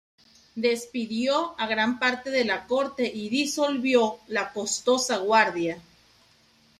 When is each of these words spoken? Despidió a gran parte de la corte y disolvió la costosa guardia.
Despidió 0.55 1.53
a 1.59 1.67
gran 1.67 1.99
parte 1.99 2.31
de 2.31 2.43
la 2.43 2.65
corte 2.65 3.05
y 3.13 3.29
disolvió 3.29 4.17
la 4.29 4.51
costosa 4.51 5.17
guardia. 5.17 5.79